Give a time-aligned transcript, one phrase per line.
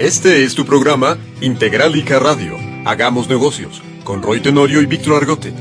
[0.00, 2.56] Este es tu programa Integralica Radio.
[2.86, 5.52] Hagamos negocios con Roy Tenorio y Víctor Argote.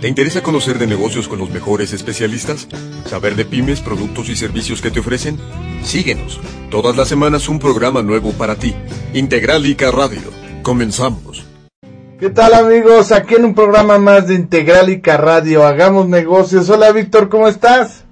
[0.00, 2.68] ¿Te interesa conocer de negocios con los mejores especialistas?
[3.06, 5.36] ¿Saber de pymes, productos y servicios que te ofrecen?
[5.82, 6.40] Síguenos.
[6.70, 8.72] Todas las semanas un programa nuevo para ti.
[9.14, 10.30] Integralica Radio.
[10.62, 11.44] Comenzamos.
[12.20, 13.10] ¿Qué tal amigos?
[13.10, 15.66] Aquí en un programa más de Integralica Radio.
[15.66, 16.70] Hagamos negocios.
[16.70, 18.04] Hola Víctor, ¿cómo estás?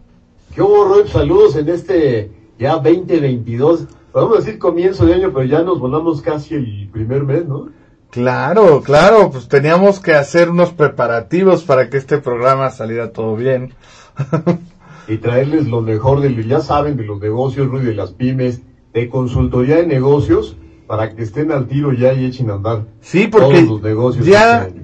[0.53, 1.09] ¿Qué hubo, Roy?
[1.09, 3.87] Saludos en este ya 2022
[4.17, 7.69] podemos decir comienzo de año, pero ya nos volamos casi el primer mes, ¿no?
[8.09, 13.75] Claro, claro, pues teníamos que hacer unos preparativos para que este programa saliera todo bien.
[15.07, 18.63] y traerles lo mejor de, ya saben, de los negocios, Ruy, de las pymes,
[18.95, 22.87] de consultoría de negocios, para que estén al tiro ya y echen a andar.
[23.03, 24.81] Sí, porque los negocios ya este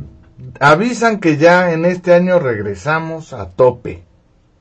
[0.60, 4.04] avisan que ya en este año regresamos a tope.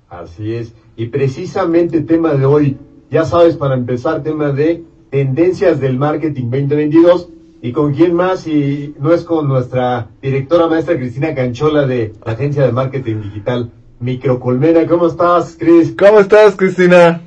[0.07, 0.73] Así es.
[0.95, 2.77] Y precisamente el tema de hoy,
[3.11, 7.27] ya sabes, para empezar, tema de tendencias del marketing 2022.
[7.61, 8.47] ¿Y con quién más?
[8.47, 13.69] Y no es con nuestra directora maestra Cristina Canchola de la Agencia de Marketing Digital
[13.99, 14.87] Microcolmena.
[14.87, 15.93] ¿Cómo estás, Cris?
[15.99, 17.21] ¿Cómo estás, Cristina?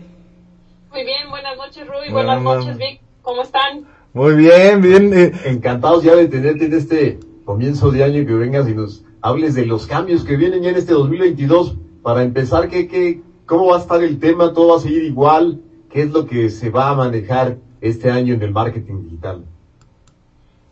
[0.90, 2.10] Muy bien, buenas noches, Rui.
[2.10, 3.00] Buenas, noches, Vic.
[3.20, 3.84] ¿Cómo están?
[4.14, 5.12] Muy bien, bien.
[5.12, 5.32] Eh.
[5.44, 9.55] Encantados ya de tenerte en este comienzo de año y que vengas y nos hables
[9.55, 11.77] de los cambios que vienen ya en este 2022.
[12.02, 14.55] Para empezar, ¿qué, qué, ¿cómo va a estar el tema?
[14.55, 15.60] ¿Todo va a seguir igual?
[15.94, 19.44] ¿Qué es lo que se va a manejar este año en el marketing digital?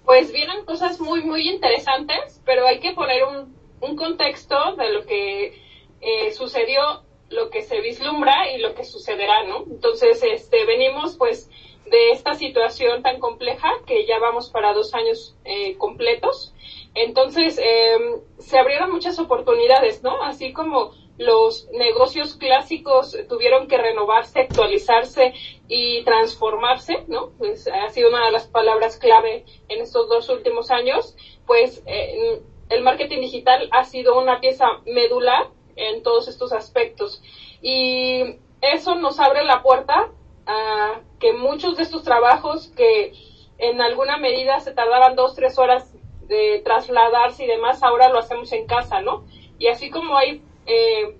[0.05, 5.07] Pues vienen cosas muy, muy interesantes, pero hay que poner un, un contexto de lo
[5.07, 5.55] que
[6.01, 9.63] eh, sucedió, lo que se vislumbra y lo que sucederá, ¿no?
[9.71, 11.49] Entonces, este, venimos pues
[11.89, 16.53] de esta situación tan compleja que ya vamos para dos años eh, completos.
[16.97, 17.95] Entonces, eh,
[18.39, 20.21] se abrieron muchas oportunidades, ¿no?
[20.25, 25.35] Así como los negocios clásicos tuvieron que renovarse, actualizarse
[25.69, 27.31] y transformarse, ¿no?
[27.39, 31.17] Pues ha sido una de las palabras clave en estos dos últimos años.
[31.47, 37.23] Pues eh, el marketing digital ha sido una pieza medular en todos estos aspectos.
[37.61, 40.11] Y eso nos abre la puerta
[40.47, 43.13] a que muchos de estos trabajos que
[43.59, 45.95] en alguna medida se tardaban dos, tres horas
[46.27, 49.25] de trasladarse y demás, ahora lo hacemos en casa, ¿no?
[49.59, 51.17] Y así como hay eh,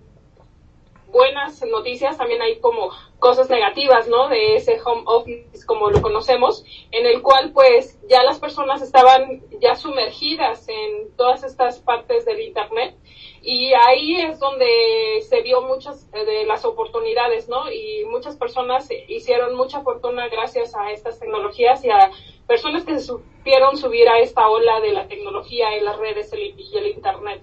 [1.13, 4.29] buenas noticias, también hay como cosas negativas, ¿no?
[4.29, 9.43] De ese home office como lo conocemos, en el cual pues ya las personas estaban
[9.61, 12.97] ya sumergidas en todas estas partes del Internet
[13.43, 17.71] y ahí es donde se vio muchas de las oportunidades, ¿no?
[17.71, 22.11] Y muchas personas hicieron mucha fortuna gracias a estas tecnologías y a
[22.47, 26.77] personas que se supieron subir a esta ola de la tecnología y las redes y
[26.77, 27.43] el Internet.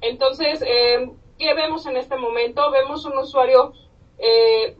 [0.00, 2.70] Entonces, eh, ¿qué vemos en este momento?
[2.70, 3.72] Vemos un usuario
[4.18, 4.76] eh,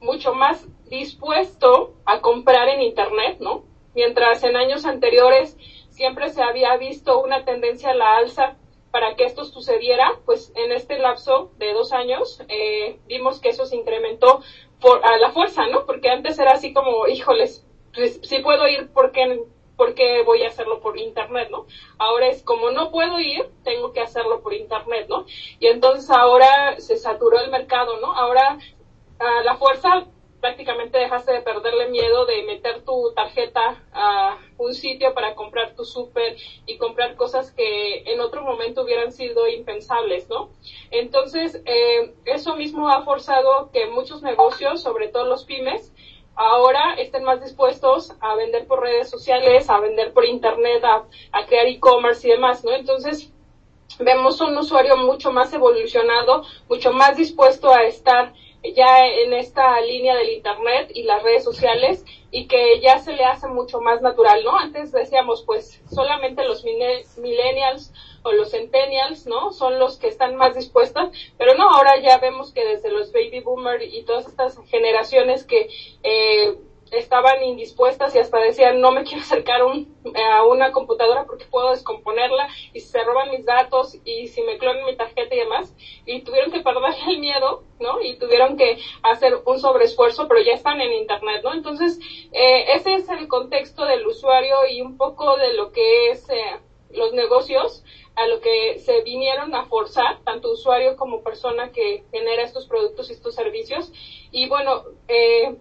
[0.00, 3.64] mucho más dispuesto a comprar en Internet, ¿no?
[3.94, 5.58] Mientras en años anteriores
[5.90, 8.56] siempre se había visto una tendencia a la alza
[8.92, 13.66] para que esto sucediera, pues en este lapso de dos años eh, vimos que eso
[13.66, 14.42] se incrementó
[14.80, 15.84] por, a la fuerza, ¿no?
[15.86, 19.42] Porque antes era así como, híjoles, pues, si puedo ir, ¿por qué
[19.76, 21.66] ¿por qué voy a hacerlo por internet, no?
[21.98, 25.26] Ahora es como no puedo ir, tengo que hacerlo por internet, ¿no?
[25.58, 28.12] Y entonces ahora se saturó el mercado, ¿no?
[28.12, 28.58] Ahora
[29.18, 30.06] a la fuerza
[30.40, 35.84] prácticamente dejaste de perderle miedo de meter tu tarjeta a un sitio para comprar tu
[35.84, 36.36] súper
[36.66, 40.50] y comprar cosas que en otro momento hubieran sido impensables, ¿no?
[40.90, 45.92] Entonces, eh, eso mismo ha forzado que muchos negocios, sobre todo los pymes,
[46.36, 51.66] ahora estén más dispuestos a vender por redes sociales, a vender por internet, a, crear
[51.66, 52.72] e-commerce y demás, ¿no?
[52.72, 53.32] Entonces,
[53.98, 58.34] vemos un usuario mucho más evolucionado, mucho más dispuesto a estar
[58.74, 63.24] ya en esta línea del internet y las redes sociales y que ya se le
[63.24, 64.56] hace mucho más natural, ¿no?
[64.58, 67.92] Antes decíamos, pues solamente los millennials
[68.26, 69.52] o los centennials, ¿no?
[69.52, 73.40] Son los que están más dispuestas, pero no, ahora ya vemos que desde los baby
[73.40, 75.68] boomers y todas estas generaciones que
[76.02, 76.54] eh,
[76.90, 82.48] estaban indispuestas y hasta decían no me quiero acercar a una computadora porque puedo descomponerla
[82.72, 85.74] y se roban mis datos y si me clonan mi tarjeta y demás
[86.04, 90.52] y tuvieron que perderle el miedo no y tuvieron que hacer un sobreesfuerzo pero ya
[90.52, 91.98] están en internet no entonces
[92.32, 96.60] eh, ese es el contexto del usuario y un poco de lo que es eh,
[96.90, 97.84] los negocios
[98.14, 103.10] a lo que se vinieron a forzar, tanto usuario como persona que genera estos productos
[103.10, 103.92] y estos servicios.
[104.30, 105.56] Y bueno, eh,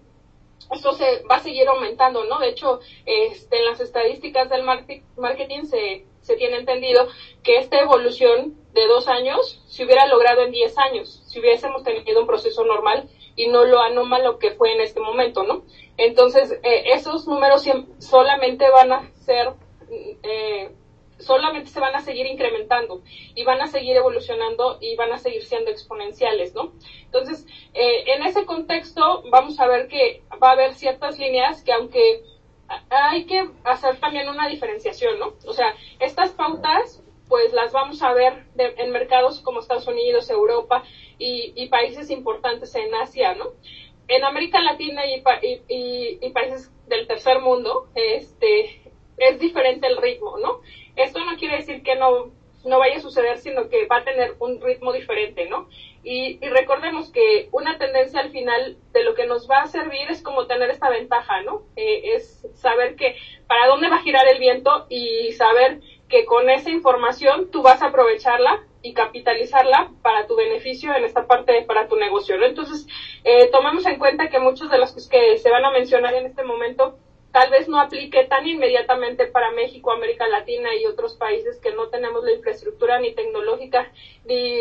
[0.74, 2.40] esto se va a seguir aumentando, ¿no?
[2.40, 7.08] De hecho, este, en las estadísticas del marketing se, se tiene entendido
[7.44, 12.20] que esta evolución de dos años se hubiera logrado en diez años, si hubiésemos tenido
[12.20, 15.64] un proceso normal y no lo anómalo que fue en este momento, ¿no?
[15.98, 17.64] Entonces, eh, esos números
[18.00, 19.54] solamente van a ser,
[20.24, 20.72] eh,
[21.20, 23.02] solamente se van a seguir incrementando
[23.34, 26.74] y van a seguir evolucionando y van a seguir siendo exponenciales, ¿no?
[27.06, 31.72] Entonces, eh, en ese contexto, vamos a ver que va a haber ciertas líneas que
[31.72, 32.24] aunque
[32.90, 35.34] hay que hacer también una diferenciación, ¿no?
[35.46, 40.84] O sea, estas pautas pues las vamos a ver en mercados como Estados Unidos, Europa
[41.18, 43.54] y, países importantes en Asia, ¿no?
[44.08, 45.24] En América Latina y,
[45.68, 50.62] y, países del tercer mundo, este, es diferente el ritmo, ¿no?
[50.96, 52.32] Esto no quiere decir que no,
[52.66, 55.70] no vaya a suceder, sino que va a tener un ritmo diferente, ¿no?
[56.04, 60.22] Y, recordemos que una tendencia al final de lo que nos va a servir es
[60.22, 61.64] como tener esta ventaja, ¿no?
[61.76, 63.16] Eh, es saber que
[63.48, 67.82] para dónde va a girar el viento y saber que con esa información tú vas
[67.82, 72.38] a aprovecharla y capitalizarla para tu beneficio en esta parte para tu negocio.
[72.38, 72.46] ¿no?
[72.46, 72.86] Entonces,
[73.24, 76.44] eh, tomemos en cuenta que muchos de los que se van a mencionar en este
[76.44, 77.00] momento
[77.36, 81.90] tal vez no aplique tan inmediatamente para México, América Latina y otros países que no
[81.90, 83.92] tenemos la infraestructura ni tecnológica
[84.24, 84.56] ni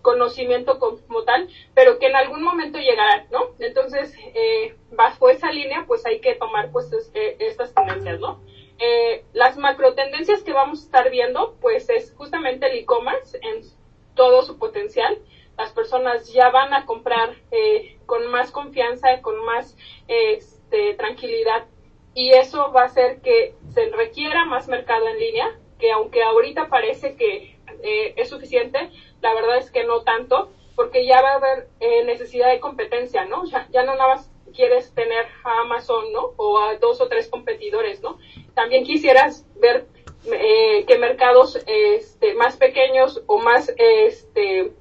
[0.00, 3.50] conocimiento como tal, pero que en algún momento llegará, ¿no?
[3.58, 8.40] Entonces, eh, bajo esa línea, pues hay que tomar pues eh, estas tendencias, ¿no?
[8.78, 13.60] Eh, las macro tendencias que vamos a estar viendo, pues es justamente el e-commerce en
[14.14, 15.18] todo su potencial.
[15.58, 19.76] Las personas ya van a comprar eh, con más confianza, con más
[20.08, 21.66] este, tranquilidad
[22.20, 26.68] y eso va a hacer que se requiera más mercado en línea, que aunque ahorita
[26.68, 28.90] parece que eh, es suficiente,
[29.22, 31.68] la verdad es que no tanto, porque ya va a haber
[32.04, 33.46] necesidad de competencia, ¿no?
[33.46, 36.32] Ya, ya no nada más quieres tener a Amazon, ¿no?
[36.36, 38.18] O a dos o tres competidores, ¿no?
[38.54, 39.86] También quisieras ver
[40.26, 44.72] eh, que mercados este, más pequeños o más este,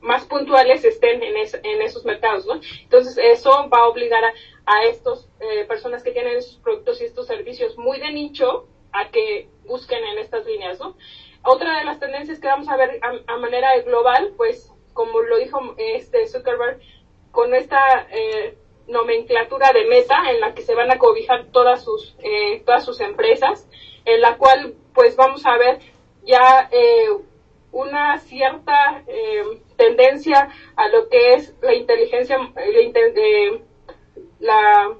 [0.00, 2.60] más puntuales estén en, en esos mercados, ¿no?
[2.82, 4.32] Entonces eso va a obligar a,
[4.66, 9.10] a estas eh, personas que tienen esos productos y estos servicios muy de nicho a
[9.10, 10.96] que busquen en estas líneas, ¿no?
[11.42, 15.60] Otra de las tendencias que vamos a ver a, manera global, pues como lo dijo
[15.76, 16.80] este Zuckerberg,
[17.30, 18.58] con esta eh,
[18.88, 23.00] nomenclatura de meta en la que se van a cobijar todas sus, eh, todas sus
[23.00, 23.68] empresas,
[24.04, 25.78] en la cual pues vamos a ver
[26.24, 27.08] ya eh,
[27.72, 29.42] una cierta eh,
[29.76, 32.38] tendencia a lo que es la inteligencia,
[34.40, 34.96] la,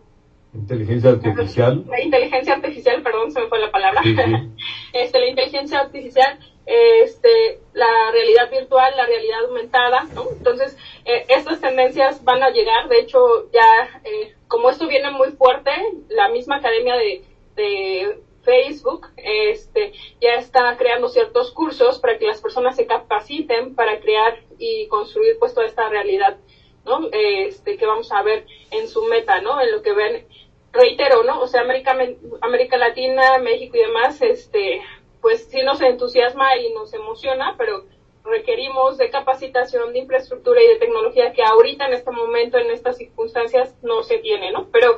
[0.54, 1.84] inteligencia artificial.
[1.88, 4.02] La inteligencia artificial, perdón, se me fue la palabra.
[4.92, 6.38] este, la inteligencia artificial
[6.68, 10.26] este, la realidad virtual, la realidad aumentada, ¿no?
[10.30, 10.76] Entonces,
[11.06, 15.70] eh, estas tendencias van a llegar, de hecho, ya, eh, como esto viene muy fuerte,
[16.10, 17.24] la misma academia de,
[17.56, 18.18] de
[18.48, 19.92] Facebook, este,
[20.22, 25.38] ya está creando ciertos cursos para que las personas se capaciten para crear y construir
[25.38, 26.38] pues toda esta realidad,
[26.86, 27.10] ¿no?
[27.12, 29.60] Este, que vamos a ver en su meta, ¿no?
[29.60, 30.26] En lo que ven,
[30.72, 31.42] reitero, ¿no?
[31.42, 31.94] O sea, América,
[32.40, 34.80] América Latina, México y demás, este,
[35.20, 37.84] pues sí nos entusiasma y nos emociona, pero
[38.24, 42.96] requerimos de capacitación, de infraestructura y de tecnología que ahorita en este momento, en estas
[42.96, 44.68] circunstancias, no se tiene, ¿no?
[44.72, 44.96] Pero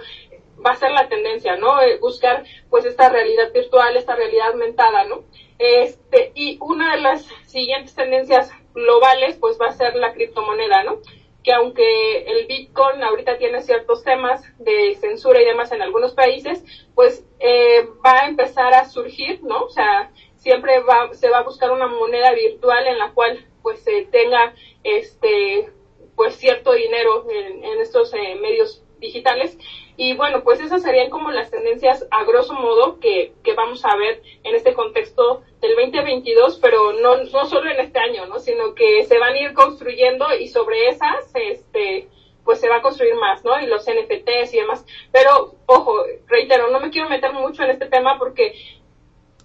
[0.64, 1.80] va a ser la tendencia, ¿no?
[1.80, 5.24] Eh, buscar pues esta realidad virtual, esta realidad aumentada, ¿no?
[5.58, 11.00] Este, y una de las siguientes tendencias globales pues va a ser la criptomoneda, ¿no?
[11.42, 16.62] que aunque el Bitcoin ahorita tiene ciertos temas de censura y demás en algunos países,
[16.94, 19.64] pues eh, va a empezar a surgir, ¿no?
[19.64, 23.80] O sea, siempre va, se va a buscar una moneda virtual en la cual pues
[23.80, 25.70] se tenga este
[26.16, 29.56] pues cierto dinero en, estos eh, medios digitales
[30.02, 33.94] y bueno, pues esas serían como las tendencias a grosso modo que, que vamos a
[33.96, 38.38] ver en este contexto del 2022, pero no, no solo en este año, ¿no?
[38.38, 42.08] Sino que se van a ir construyendo y sobre esas, este,
[42.46, 43.60] pues se va a construir más, ¿no?
[43.60, 44.86] Y los NFTs y demás.
[45.12, 48.54] Pero, ojo, reitero, no me quiero meter mucho en este tema porque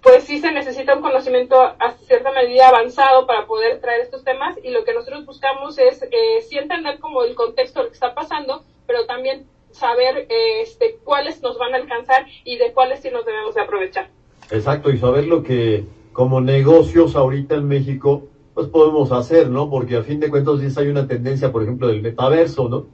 [0.02, 4.56] pues sí se necesita un conocimiento a cierta medida avanzado para poder traer estos temas
[4.62, 7.96] y lo que nosotros buscamos es eh, sí entender como el contexto de lo que
[7.96, 13.10] está pasando, pero también saber este, cuáles nos van a alcanzar y de cuáles sí
[13.10, 14.10] nos debemos de aprovechar.
[14.50, 19.68] Exacto, y saber lo que como negocios ahorita en México pues podemos hacer, ¿no?
[19.68, 22.86] Porque a fin de cuentas sí hay una tendencia, por ejemplo, del metaverso, ¿no?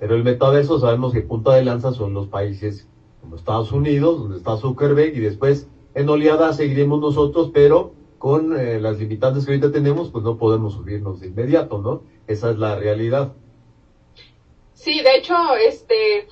[0.00, 2.88] Pero el metaverso sabemos que punta de lanza son los países
[3.20, 8.80] como Estados Unidos, donde está Zuckerberg, y después en oleada seguiremos nosotros, pero con eh,
[8.80, 12.02] las limitantes que ahorita tenemos, pues no podemos subirnos de inmediato, ¿no?
[12.26, 13.34] Esa es la realidad.
[14.84, 16.28] Sí, de hecho, este,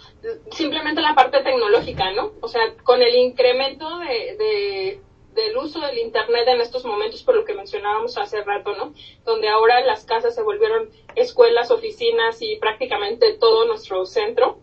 [0.51, 2.33] simplemente la parte tecnológica, ¿no?
[2.43, 5.01] O sea, con el incremento de,
[5.33, 8.93] del uso del Internet en estos momentos, por lo que mencionábamos hace rato, ¿no?
[9.25, 14.59] Donde ahora las casas se volvieron escuelas, oficinas y prácticamente todo nuestro centro.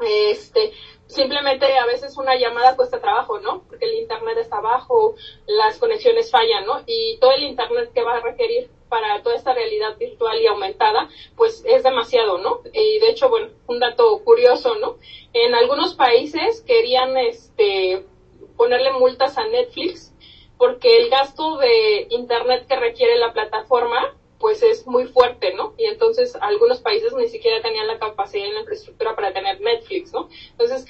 [0.00, 0.72] Este,
[1.06, 3.62] simplemente a veces una llamada cuesta trabajo, ¿no?
[3.68, 5.14] Porque el Internet está bajo,
[5.46, 6.82] las conexiones fallan, ¿no?
[6.84, 11.08] Y todo el Internet que va a requerir para toda esta realidad virtual y aumentada,
[11.36, 12.60] pues es demasiado, ¿no?
[12.72, 14.98] Y de hecho, bueno, un dato curioso, ¿no?
[15.32, 18.04] En algunos países querían, este,
[18.56, 20.14] ponerle multas a Netflix
[20.58, 25.74] porque el gasto de internet que requiere la plataforma pues es muy fuerte, ¿no?
[25.76, 30.12] Y entonces algunos países ni siquiera tenían la capacidad y la infraestructura para tener Netflix,
[30.12, 30.28] ¿no?
[30.52, 30.86] Entonces,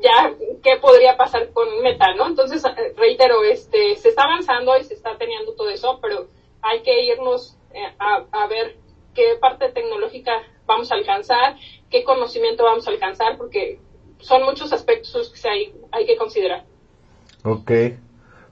[0.00, 2.26] ya, ¿qué podría pasar con Meta, no?
[2.26, 2.64] Entonces,
[2.96, 6.26] reitero, este, se está avanzando y se está teniendo todo eso, pero
[6.68, 8.76] hay que irnos eh, a, a ver
[9.14, 10.32] qué parte tecnológica
[10.66, 11.56] vamos a alcanzar,
[11.90, 13.80] qué conocimiento vamos a alcanzar, porque
[14.18, 16.64] son muchos aspectos que hay, hay que considerar.
[17.44, 17.70] Ok.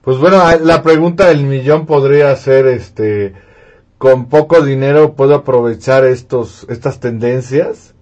[0.01, 3.33] Pues bueno, la pregunta del millón podría ser, este,
[3.97, 7.95] con poco dinero puedo aprovechar estos, estas tendencias.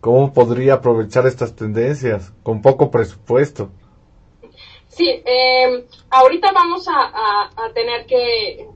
[0.00, 3.70] ¿Cómo podría aprovechar estas tendencias con poco presupuesto?
[4.88, 8.66] Sí, eh, ahorita vamos a, a, a tener que,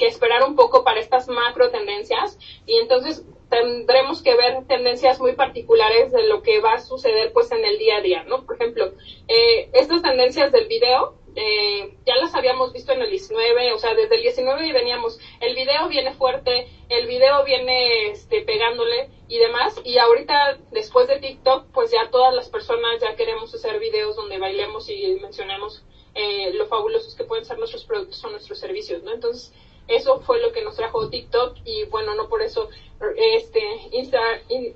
[0.00, 5.34] que, esperar un poco para estas macro tendencias y entonces tendremos que ver tendencias muy
[5.34, 8.46] particulares de lo que va a suceder pues en el día a día, ¿no?
[8.46, 8.92] Por ejemplo,
[9.28, 13.94] eh, estas tendencias del video eh, ya las habíamos visto en el 19, o sea,
[13.94, 19.80] desde el 19 veníamos, el video viene fuerte, el video viene este, pegándole y demás,
[19.84, 24.38] y ahorita después de TikTok, pues ya todas las personas ya queremos hacer videos donde
[24.38, 29.12] bailemos y mencionemos eh, lo fabulosos que pueden ser nuestros productos o nuestros servicios, ¿no?
[29.12, 29.52] Entonces,
[29.90, 32.68] eso fue lo que nos trajo TikTok y bueno, no por eso
[33.16, 33.60] este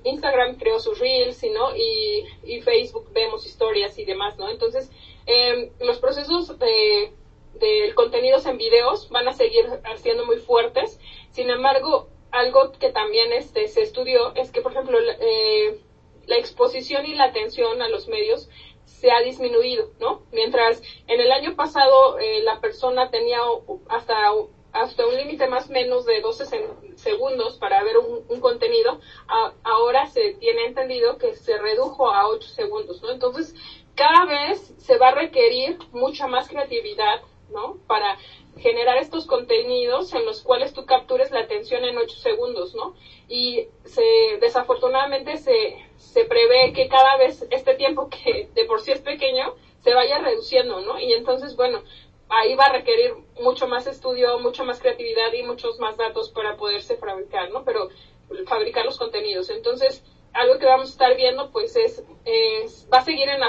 [0.03, 1.75] Instagram creó sus reels, ¿no?
[1.75, 4.49] Y, y Facebook vemos historias y demás, ¿no?
[4.49, 4.91] Entonces,
[5.27, 7.11] eh, los procesos de,
[7.59, 9.65] de contenidos en videos van a seguir
[9.97, 10.99] siendo muy fuertes.
[11.31, 15.79] Sin embargo, algo que también este, se estudió es que, por ejemplo, eh,
[16.25, 18.49] la exposición y la atención a los medios
[18.85, 20.23] se ha disminuido, ¿no?
[20.31, 23.39] Mientras en el año pasado eh, la persona tenía
[23.89, 24.15] hasta
[24.75, 26.45] hasta un límite más menos de 12
[26.95, 28.99] segundos para ver un, contenido,
[29.63, 33.11] ahora se tiene entendido que se redujo a 8 segundos, ¿no?
[33.11, 33.55] Entonces,
[33.95, 37.77] cada vez se va a requerir mucha más creatividad, ¿no?
[37.87, 38.17] Para
[38.57, 42.95] generar estos contenidos en los cuales tú captures la atención en 8 segundos, ¿no?
[43.29, 44.03] Y se,
[44.41, 49.55] desafortunadamente se, se prevé que cada vez este tiempo que de por sí es pequeño
[49.85, 50.99] se vaya reduciendo, ¿no?
[50.99, 51.83] Y entonces, bueno,
[52.29, 56.57] ahí va a requerir mucho más estudio, mucha más creatividad y muchos más datos para
[56.57, 57.63] poderse fabricar, ¿no?
[57.63, 57.89] Pero
[58.47, 59.49] fabricar los contenidos.
[59.49, 60.03] Entonces,
[60.33, 63.43] algo que vamos a estar viendo, pues es, es va a seguir en,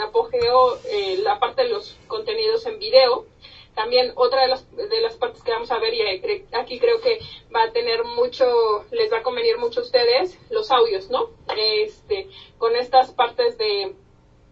[0.00, 3.26] apogeo eh, la parte de los contenidos en video.
[3.74, 7.20] También otra de las, de las partes que vamos a ver, y aquí creo que
[7.54, 11.30] va a tener mucho, les va a convenir mucho a ustedes, los audios, ¿no?
[11.56, 13.94] Este, con estas partes de,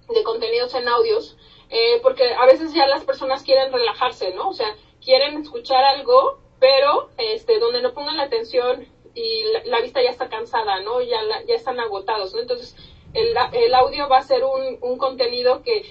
[0.08, 1.36] de contenidos en audios,
[1.70, 4.48] eh, porque a veces ya las personas quieren relajarse, ¿no?
[4.48, 10.02] O sea, quieren escuchar algo, pero este, donde no pongan la atención y la, vista
[10.02, 11.00] ya está cansada, ¿no?
[11.00, 12.40] Ya, la, ya están agotados, ¿no?
[12.40, 12.76] Entonces,
[13.14, 15.82] el, el, audio va a ser un, un contenido que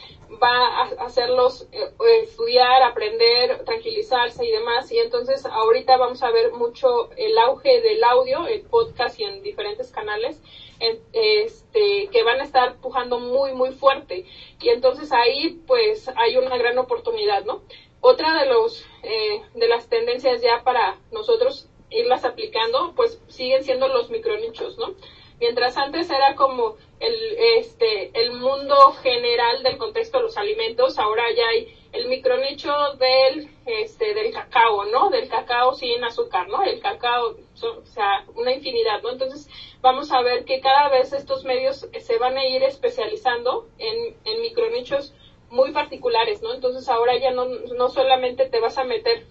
[0.42, 1.90] va a hacerlos eh,
[2.22, 4.92] estudiar, aprender, tranquilizarse y demás.
[4.92, 9.42] Y entonces ahorita vamos a ver mucho el auge del audio en podcast y en
[9.42, 10.42] diferentes canales
[10.80, 14.26] este, que van a estar pujando muy, muy fuerte.
[14.62, 17.62] Y entonces ahí pues hay una gran oportunidad, ¿no?
[18.02, 23.88] Otra de los, eh, de las tendencias ya para nosotros irlas aplicando, pues siguen siendo
[23.88, 24.94] los micronichos, ¿no?
[25.40, 27.16] Mientras antes era como el,
[27.60, 33.50] este, el mundo general del contexto de los alimentos, ahora ya hay el micronicho del,
[33.66, 35.10] este, del cacao, ¿no?
[35.10, 36.64] Del cacao sin azúcar, ¿no?
[36.64, 39.12] El cacao, o sea, una infinidad, ¿no?
[39.12, 39.50] Entonces,
[39.82, 44.42] vamos a ver que cada vez estos medios se van a ir especializando en, en
[44.42, 45.14] micronichos
[45.50, 46.54] muy particulares, ¿no?
[46.54, 49.26] Entonces, ahora ya no, no solamente te vas a meter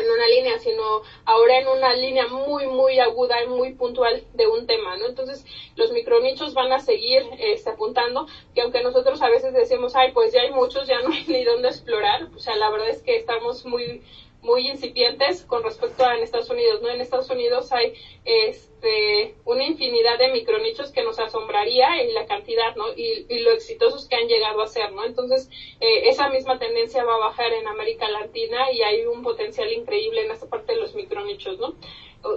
[0.00, 4.46] en una línea, sino ahora en una línea muy, muy aguda y muy puntual de
[4.46, 5.06] un tema, ¿no?
[5.06, 5.44] Entonces,
[5.76, 10.32] los micronichos van a seguir este, apuntando, que aunque nosotros a veces decimos, ay, pues
[10.32, 13.16] ya hay muchos, ya no hay ni dónde explorar, o sea, la verdad es que
[13.16, 14.02] estamos muy,
[14.42, 16.88] muy incipientes con respecto a en Estados Unidos, ¿no?
[16.88, 17.92] En Estados Unidos hay
[18.24, 22.92] este una infinidad de micronichos que nos asombraría y la cantidad, ¿no?
[22.94, 25.04] Y, y lo exitosos que han llegado a ser, ¿no?
[25.04, 29.70] Entonces, eh, esa misma tendencia va a bajar en América Latina y hay un potencial
[29.72, 31.74] increíble en esta parte de los micronichos, ¿no?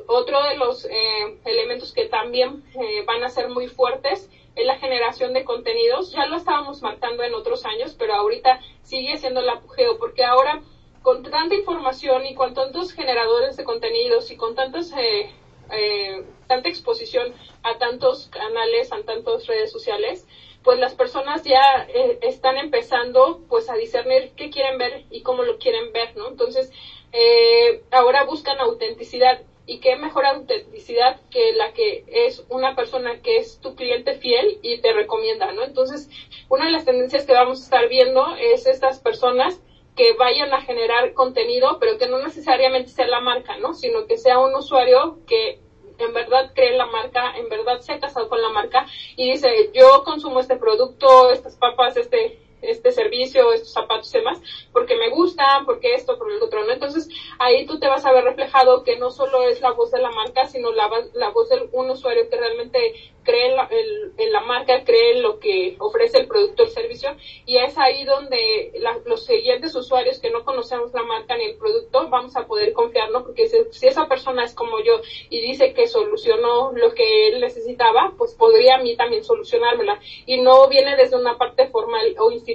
[0.07, 4.77] Otro de los eh, elementos que también eh, van a ser muy fuertes es la
[4.77, 6.11] generación de contenidos.
[6.11, 10.61] Ya lo estábamos marcando en otros años, pero ahorita sigue siendo el apogeo, porque ahora
[11.03, 15.29] con tanta información y con tantos generadores de contenidos y con tantos, eh,
[15.69, 20.25] eh, tanta exposición a tantos canales, a tantas redes sociales,
[20.63, 25.43] pues las personas ya eh, están empezando pues a discernir qué quieren ver y cómo
[25.43, 26.29] lo quieren ver, ¿no?
[26.29, 26.71] Entonces,
[27.11, 33.37] eh, ahora buscan autenticidad y qué mejor autenticidad que la que es una persona que
[33.37, 35.63] es tu cliente fiel y te recomienda, ¿no?
[35.63, 36.09] Entonces,
[36.47, 39.59] una de las tendencias que vamos a estar viendo es estas personas
[39.95, 43.73] que vayan a generar contenido, pero que no necesariamente sea la marca, ¿no?
[43.73, 45.59] Sino que sea un usuario que
[45.97, 48.85] en verdad cree la marca, en verdad se ha casado con la marca
[49.15, 54.41] y dice, yo consumo este producto, estas papas, este este servicio, estos zapatos y demás,
[54.71, 56.73] porque me gustan, porque esto, por el otro, ¿no?
[56.73, 57.07] Entonces,
[57.39, 60.11] ahí tú te vas a ver reflejado que no solo es la voz de la
[60.11, 62.93] marca, sino la, la voz de un usuario que realmente
[63.23, 63.69] cree en la,
[64.17, 67.15] en la marca, cree en lo que ofrece el producto o el servicio,
[67.45, 68.73] y es ahí donde
[69.05, 73.11] los siguientes usuarios que no conocemos la marca ni el producto, vamos a poder confiar,
[73.11, 73.23] ¿no?
[73.23, 77.39] Porque si, si esa persona es como yo y dice que solucionó lo que él
[77.39, 79.99] necesitaba, pues podría a mí también solucionármela.
[80.25, 82.52] Y no viene desde una parte formal o institucional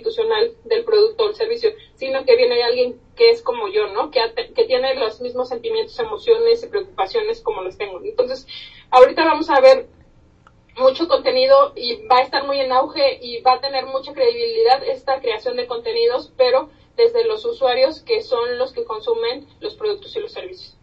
[0.64, 4.10] del producto o el servicio, sino que viene de alguien que es como yo, ¿no?
[4.10, 4.20] Que,
[4.54, 8.00] que tiene los mismos sentimientos, emociones y preocupaciones como los tengo.
[8.02, 8.46] Entonces,
[8.90, 9.88] ahorita vamos a ver
[10.78, 14.82] mucho contenido y va a estar muy en auge y va a tener mucha credibilidad
[14.84, 20.14] esta creación de contenidos, pero desde los usuarios que son los que consumen los productos
[20.16, 20.76] y los servicios.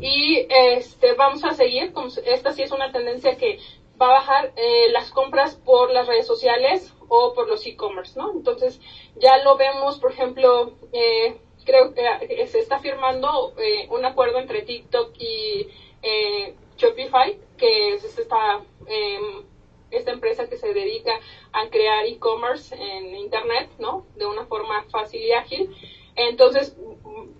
[0.00, 1.92] Y este vamos a seguir,
[2.24, 3.58] esta sí es una tendencia que
[4.00, 8.32] va a bajar eh, las compras por las redes sociales o por los e-commerce, ¿no?
[8.32, 8.80] Entonces
[9.16, 14.62] ya lo vemos, por ejemplo, eh, creo que se está firmando eh, un acuerdo entre
[14.62, 15.68] TikTok y
[16.78, 19.44] Shopify, que es esta, em,
[19.90, 21.12] esta empresa que se dedica
[21.52, 24.06] a crear e-commerce en Internet, ¿no?
[24.16, 25.74] De una forma fácil y ágil.
[26.14, 26.76] Entonces,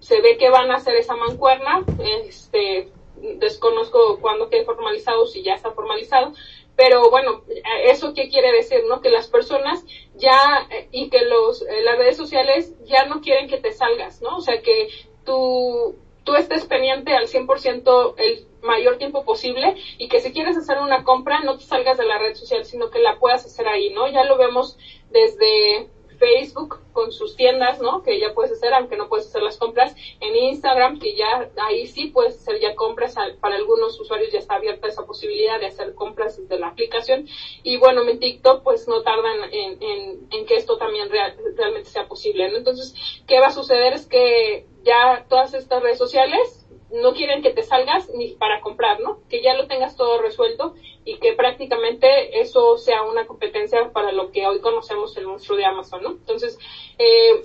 [0.01, 1.85] se ve que van a hacer esa mancuerna.
[2.27, 6.33] Este, desconozco cuándo quede formalizado, si ya está formalizado.
[6.79, 7.43] Pero bueno,
[7.87, 8.85] ¿eso qué quiere decir?
[8.89, 9.01] ¿No?
[9.01, 13.59] Que las personas ya, y que los, eh, las redes sociales ya no quieren que
[13.59, 14.37] te salgas, ¿no?
[14.37, 14.87] O sea, que
[15.25, 20.79] tú, tú estés pendiente al 100% el mayor tiempo posible y que si quieres hacer
[20.79, 23.91] una compra no te salgas de la red social, sino que la puedas hacer ahí,
[23.91, 24.07] ¿no?
[24.07, 24.79] Ya lo vemos
[25.11, 25.89] desde
[26.19, 28.03] Facebook con sus tiendas, ¿no?
[28.03, 29.95] Que ya puedes hacer, aunque no puedes hacer las compras.
[30.21, 33.15] En Instagram, que ya ahí sí puedes hacer ya compras.
[33.41, 37.27] Para algunos usuarios ya está abierta esa posibilidad de hacer compras desde la aplicación.
[37.63, 39.83] Y bueno, en TikTok, pues no tardan en,
[40.31, 42.57] en, que esto también realmente sea posible, ¿no?
[42.57, 42.95] Entonces,
[43.27, 43.93] ¿qué va a suceder?
[43.93, 46.58] Es que ya todas estas redes sociales
[46.91, 49.19] no quieren que te salgas ni para comprar, ¿no?
[49.29, 50.75] Que ya lo tengas todo resuelto
[51.05, 55.67] y que prácticamente eso sea una competencia para lo que hoy conocemos el monstruo de
[55.67, 56.11] Amazon, ¿no?
[56.11, 56.59] Entonces,
[56.99, 57.43] eh,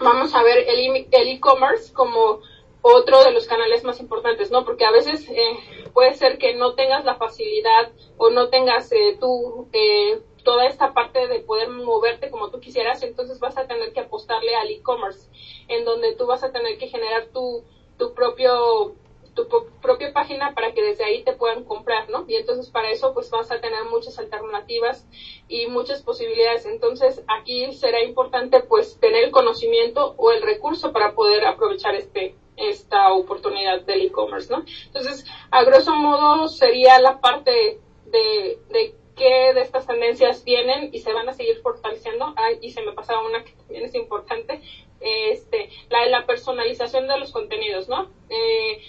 [0.00, 2.40] vamos a ver el e-commerce como
[2.86, 4.64] otro de los canales más importantes, ¿no?
[4.66, 5.56] Porque a veces eh,
[5.94, 10.92] puede ser que no tengas la facilidad o no tengas eh, tú eh, toda esta
[10.92, 15.30] parte de poder moverte como tú quisieras, entonces vas a tener que apostarle al e-commerce,
[15.68, 17.64] en donde tú vas a tener que generar tu
[17.98, 18.94] tu propio
[19.34, 19.48] tu
[19.82, 22.24] propia página para que desde ahí te puedan comprar, ¿no?
[22.28, 25.08] Y entonces para eso pues vas a tener muchas alternativas
[25.48, 26.66] y muchas posibilidades.
[26.66, 32.36] Entonces aquí será importante pues tener el conocimiento o el recurso para poder aprovechar este
[32.56, 34.64] esta oportunidad del e-commerce, ¿no?
[34.86, 41.00] Entonces, a grosso modo sería la parte de, de qué de estas tendencias vienen y
[41.00, 42.32] se van a seguir fortaleciendo.
[42.36, 44.60] Ay, y se me pasaba una que también es importante,
[45.04, 48.10] este, la la personalización de los contenidos, ¿no?
[48.28, 48.82] Eh,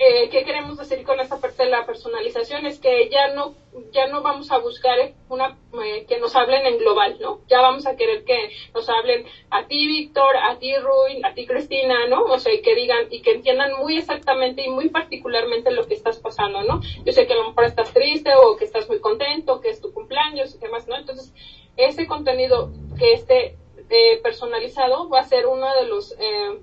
[0.00, 2.66] eh, ¿Qué queremos decir con esta parte de la personalización?
[2.66, 3.56] Es que ya no,
[3.90, 4.96] ya no vamos a buscar
[5.28, 7.40] una, eh, que nos hablen en global, ¿no?
[7.48, 11.46] Ya vamos a querer que nos hablen a ti, Víctor, a ti, Rui, a ti,
[11.46, 12.22] Cristina, ¿no?
[12.26, 16.18] O sea, que digan y que entiendan muy exactamente y muy particularmente lo que estás
[16.18, 16.80] pasando, ¿no?
[17.04, 19.80] Yo sé que a lo mejor estás triste o que estás muy contento, que es
[19.80, 20.96] tu cumpleaños y demás, ¿no?
[20.96, 21.34] Entonces,
[21.76, 23.56] ese contenido que esté
[23.90, 26.58] eh, personalizado va a ser uno de los eh,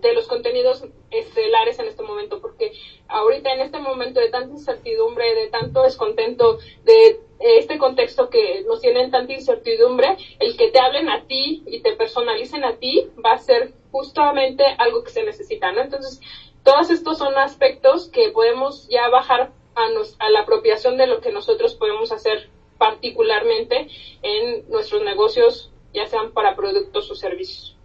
[0.00, 2.72] de los contenidos estelares en este momento, porque
[3.08, 8.80] ahorita en este momento de tanta incertidumbre, de tanto descontento, de este contexto que nos
[8.80, 13.32] tienen tanta incertidumbre, el que te hablen a ti y te personalicen a ti va
[13.32, 15.80] a ser justamente algo que se necesita, ¿no?
[15.80, 16.20] Entonces,
[16.62, 19.86] todos estos son aspectos que podemos ya bajar a,
[20.18, 23.88] a la apropiación de lo que nosotros podemos hacer particularmente
[24.22, 27.76] en nuestros negocios ya sean para productos o servicios.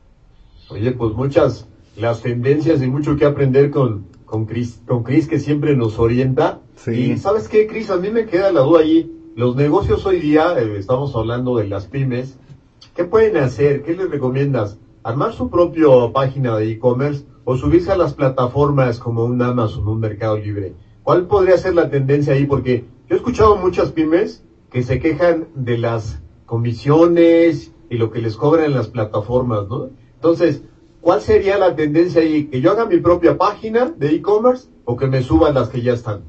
[0.69, 5.39] Oye, pues muchas las tendencias y mucho que aprender con, con Chris, con Chris que
[5.39, 6.59] siempre nos orienta.
[6.75, 7.11] Sí.
[7.11, 9.11] Y sabes qué, Chris, a mí me queda la duda allí.
[9.35, 12.37] los negocios hoy día, eh, estamos hablando de las pymes,
[12.95, 13.83] ¿qué pueden hacer?
[13.83, 14.77] ¿Qué les recomiendas?
[15.03, 19.99] ¿Armar su propia página de e-commerce o subirse a las plataformas como un Amazon, un
[19.99, 20.73] Mercado Libre?
[21.03, 22.45] ¿Cuál podría ser la tendencia ahí?
[22.45, 28.19] Porque yo he escuchado muchas pymes que se quejan de las comisiones y lo que
[28.19, 29.89] les cobran las plataformas, ¿no?
[30.15, 30.61] Entonces,
[31.01, 32.47] ¿cuál sería la tendencia ahí?
[32.47, 35.93] ¿Que yo haga mi propia página de e-commerce o que me suban las que ya
[35.93, 36.23] están?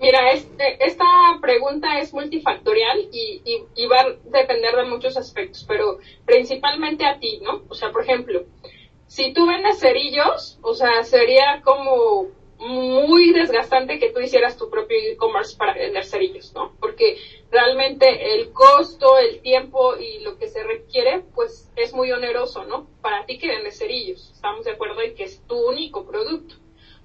[0.00, 1.04] Mira, este, esta
[1.40, 7.40] pregunta es multifactorial y, y, va a depender de muchos aspectos, pero principalmente a ti,
[7.42, 7.62] ¿no?
[7.68, 8.42] O sea, por ejemplo,
[9.06, 12.26] si tú vendes cerillos, o sea, sería como
[12.58, 16.72] muy desgastante que tú hicieras tu propio e-commerce para vender cerillos, ¿no?
[16.80, 17.16] Porque
[17.54, 22.88] realmente el costo, el tiempo y lo que se requiere, pues es muy oneroso, ¿no?
[23.00, 26.56] Para ti que vendes cerillos, estamos de acuerdo en que es tu único producto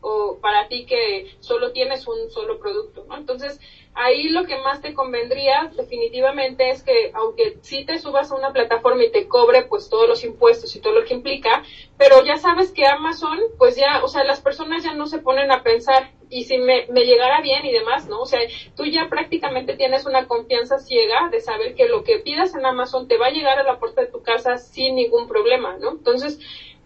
[0.02, 3.18] o para ti que solo tienes un solo producto, ¿no?
[3.18, 3.60] Entonces,
[3.94, 8.54] ahí lo que más te convendría definitivamente es que aunque sí te subas a una
[8.54, 11.64] plataforma y te cobre pues todos los impuestos y todo lo que implica,
[11.98, 15.52] pero ya sabes que Amazon, pues ya, o sea, las personas ya no se ponen
[15.52, 18.22] a pensar y si me, me llegara bien y demás, ¿no?
[18.22, 18.40] O sea,
[18.76, 23.08] tú ya prácticamente tienes una confianza ciega de saber que lo que pidas en Amazon
[23.08, 25.92] te va a llegar a la puerta de tu casa sin ningún problema, ¿no?
[25.92, 26.40] Entonces,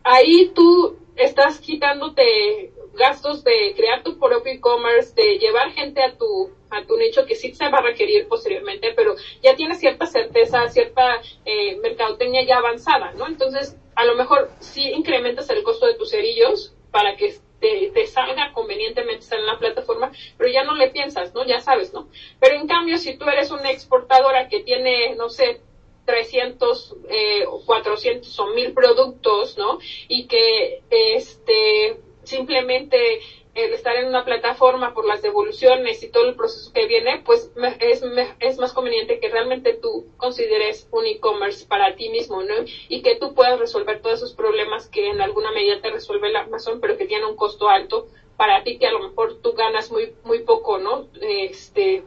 [0.03, 6.51] ahí tú estás quitándote gastos de crear tu propio e-commerce, de llevar gente a tu,
[6.69, 10.67] a tu nicho que sí se va a requerir posteriormente, pero ya tienes cierta certeza,
[10.69, 13.27] cierta eh, mercadotecnia ya avanzada, ¿no?
[13.27, 18.07] Entonces, a lo mejor sí incrementas el costo de tus cerillos para que te, te,
[18.07, 21.45] salga convenientemente en la plataforma, pero ya no le piensas, ¿no?
[21.45, 22.09] Ya sabes, ¿no?
[22.39, 25.61] Pero en cambio, si tú eres una exportadora que tiene, no sé,
[26.05, 29.79] 300 eh, 400 o 1000 productos, ¿no?
[30.07, 33.19] Y que este simplemente
[33.53, 37.51] el estar en una plataforma por las devoluciones y todo el proceso que viene, pues
[37.79, 38.03] es,
[38.39, 42.55] es más conveniente que realmente tú consideres un e-commerce para ti mismo, ¿no?
[42.87, 46.41] Y que tú puedas resolver todos esos problemas que en alguna medida te resuelve la
[46.41, 48.07] Amazon, pero que tiene un costo alto
[48.37, 51.07] para ti que a lo mejor tú ganas muy muy poco, ¿no?
[51.21, 52.03] Este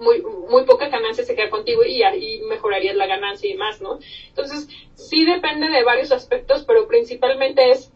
[0.00, 3.98] muy, muy poca ganancia se queda contigo y ahí mejorarías la ganancia y más, ¿no?
[4.28, 7.92] Entonces, sí depende de varios aspectos, pero principalmente es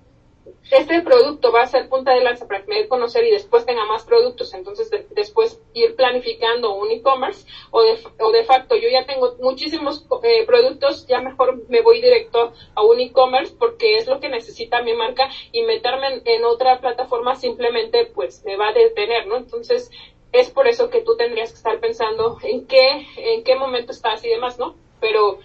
[0.70, 3.64] este producto va a ser punta de lanza para que me dé conocer y después
[3.64, 8.88] tenga más productos, entonces después ir planificando un e-commerce o de, o de facto yo
[8.88, 14.06] ya tengo muchísimos eh, productos, ya mejor me voy directo a un e-commerce porque es
[14.06, 18.72] lo que necesita mi marca y meterme en, otra plataforma simplemente pues me va a
[18.72, 19.36] detener, ¿no?
[19.36, 19.90] Entonces
[20.32, 24.24] es por eso que tú tendrías que estar pensando en qué, en qué momento estás
[24.24, 24.76] y demás, ¿no?
[25.00, 25.38] Pero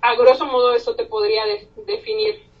[0.00, 1.44] a grosso modo eso te podría
[1.86, 2.51] definir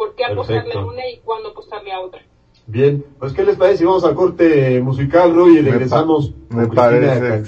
[0.00, 2.22] por qué apostarle a una y cuándo apostarle a otra.
[2.66, 7.44] Bien, pues ¿qué les parece si vamos a corte musical, Roy, y regresamos me, parece.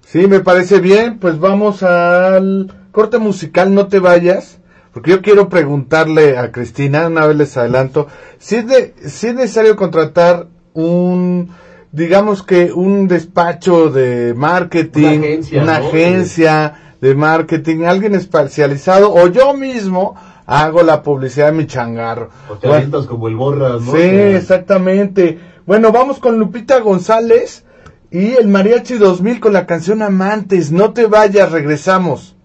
[0.00, 4.58] Sí, me parece bien, pues vamos al corte musical, no te vayas,
[4.92, 9.34] porque yo quiero preguntarle a Cristina, una vez les adelanto, si es, de, si es
[9.36, 11.50] necesario contratar un,
[11.92, 19.28] digamos que un despacho de marketing, una agencia, una agencia de marketing, alguien especializado, o
[19.28, 22.30] yo mismo, hago la publicidad de mi changarro.
[22.48, 23.92] O te bueno, como el borras, ¿no?
[23.92, 25.38] Sí, exactamente.
[25.66, 27.64] Bueno, vamos con Lupita González
[28.10, 30.70] y el Mariachi 2000 con la canción Amantes.
[30.70, 32.36] No te vayas, regresamos.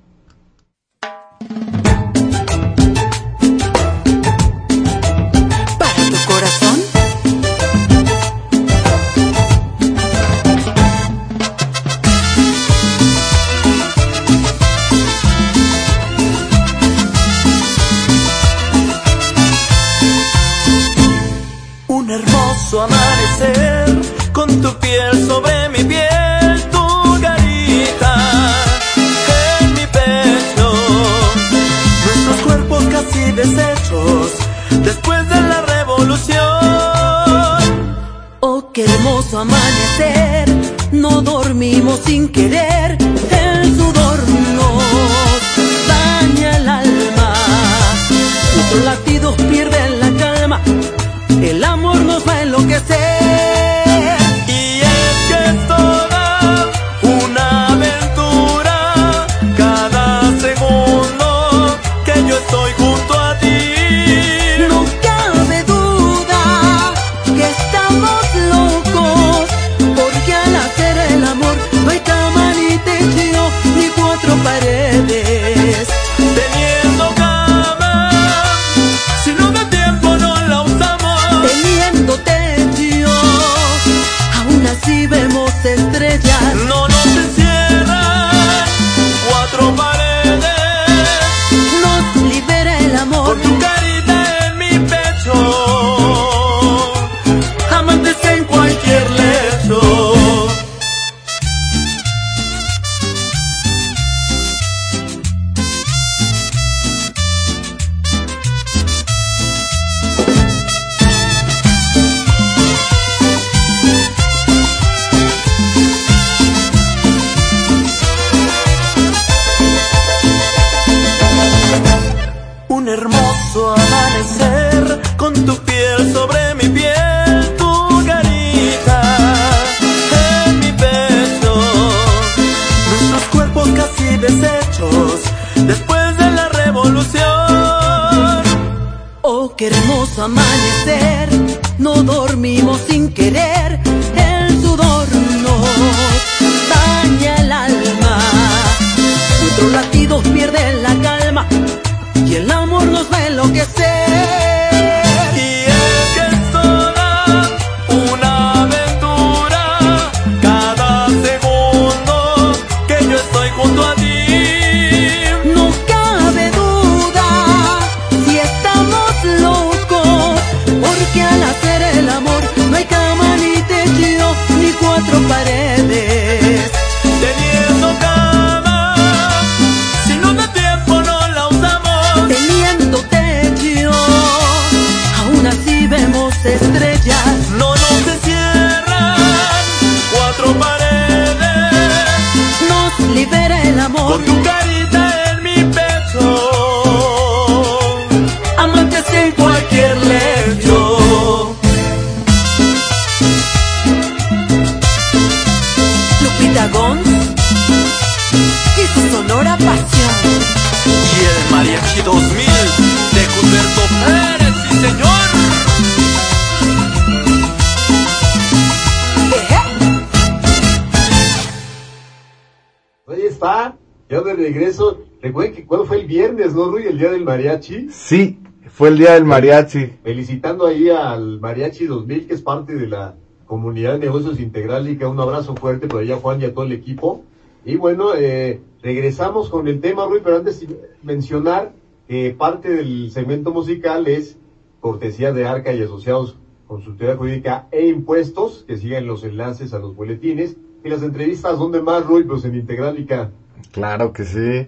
[226.99, 227.87] Día del mariachi.
[227.91, 229.93] Sí, fue el día del mariachi.
[230.03, 235.07] Felicitando ahí al Mariachi 2000, que es parte de la comunidad de negocios integrálica.
[235.07, 237.23] Un abrazo fuerte por allá, Juan, y a todo el equipo.
[237.63, 240.65] Y bueno, eh, regresamos con el tema, Rui, pero antes
[241.01, 241.71] mencionar
[242.09, 244.37] que parte del segmento musical es
[244.81, 246.35] cortesía de Arca y Asociados
[246.67, 250.57] Consultoría Jurídica e Impuestos, que siguen los enlaces a los boletines.
[250.83, 252.23] Y las entrevistas, ¿dónde más, Rui?
[252.23, 253.31] Pues en Integrálica
[253.71, 254.67] Claro que sí.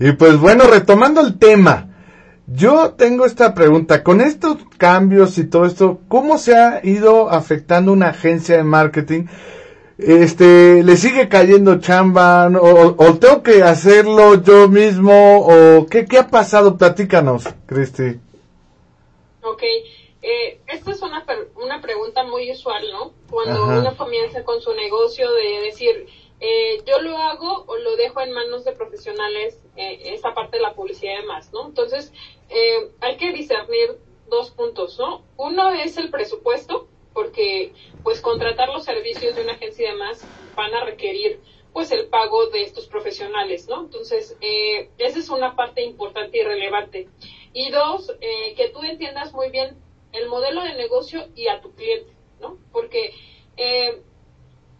[0.00, 1.90] Y pues bueno, retomando el tema,
[2.46, 7.92] yo tengo esta pregunta, con estos cambios y todo esto, ¿cómo se ha ido afectando
[7.92, 9.26] una agencia de marketing?
[9.98, 16.16] Este, ¿le sigue cayendo chamba o, o tengo que hacerlo yo mismo o qué, qué
[16.16, 16.78] ha pasado?
[16.78, 18.18] Platícanos, Cristi.
[19.42, 19.62] Ok,
[20.22, 21.26] eh, esta es una,
[21.62, 23.12] una pregunta muy usual, ¿no?
[23.28, 26.06] Cuando uno comienza con su negocio de decir,
[26.40, 30.62] eh, yo lo hago o lo dejo en manos de profesionales, eh, esta parte de
[30.62, 31.66] la publicidad y demás, ¿no?
[31.66, 32.12] Entonces,
[32.48, 33.98] eh, hay que discernir
[34.28, 35.22] dos puntos, ¿no?
[35.36, 37.72] Uno es el presupuesto, porque
[38.02, 40.24] pues contratar los servicios de una agencia y demás
[40.56, 41.40] van a requerir
[41.72, 43.82] pues el pago de estos profesionales, ¿no?
[43.82, 47.08] Entonces, eh, esa es una parte importante y relevante.
[47.52, 49.76] Y dos, eh, que tú entiendas muy bien
[50.12, 52.58] el modelo de negocio y a tu cliente, ¿no?
[52.72, 53.14] Porque
[53.56, 54.02] eh,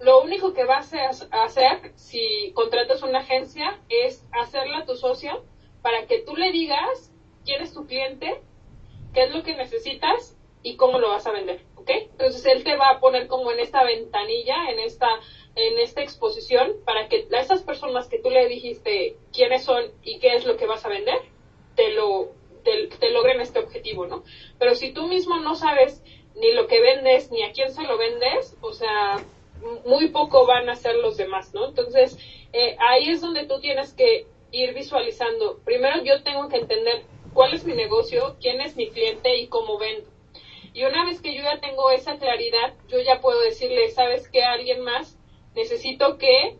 [0.00, 5.44] lo único que vas a hacer si contratas una agencia es hacerla tu socio
[5.82, 7.12] para que tú le digas
[7.44, 8.40] quién es tu cliente,
[9.12, 11.90] qué es lo que necesitas y cómo lo vas a vender, ¿ok?
[11.90, 15.08] Entonces él te va a poner como en esta ventanilla, en esta,
[15.54, 20.34] en esta exposición, para que esas personas que tú le dijiste quiénes son y qué
[20.36, 21.18] es lo que vas a vender,
[21.76, 22.30] te lo,
[22.64, 24.24] te, te logren este objetivo, ¿no?
[24.58, 26.02] Pero si tú mismo no sabes
[26.36, 29.18] ni lo que vendes, ni a quién se lo vendes, o sea,
[29.84, 31.68] muy poco van a ser los demás, ¿no?
[31.68, 32.18] Entonces,
[32.52, 35.60] eh, ahí es donde tú tienes que ir visualizando.
[35.64, 39.78] Primero yo tengo que entender cuál es mi negocio, quién es mi cliente y cómo
[39.78, 40.08] vendo.
[40.72, 44.42] Y una vez que yo ya tengo esa claridad, yo ya puedo decirle, ¿sabes qué?
[44.42, 45.18] Alguien más
[45.54, 46.56] necesito que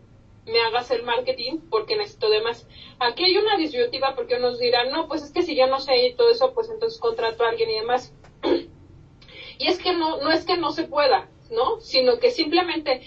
[0.47, 2.67] me hagas el marketing porque necesito de más.
[2.99, 6.15] Aquí hay una disyuntiva porque unos dirán, no, pues es que si yo no sé
[6.17, 8.13] todo eso, pues entonces contrato a alguien y demás.
[9.59, 11.81] y es que no, no es que no se pueda, ¿no?
[11.81, 13.03] Sino que simplemente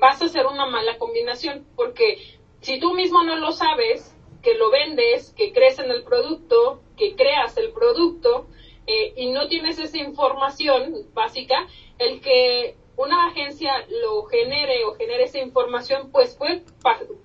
[0.00, 4.70] vas a hacer una mala combinación, porque si tú mismo no lo sabes, que lo
[4.70, 8.46] vendes, que crees en el producto, que creas el producto,
[8.86, 11.66] eh, y no tienes esa información básica,
[11.98, 16.64] el que una agencia lo genere o genere esa información, pues puede,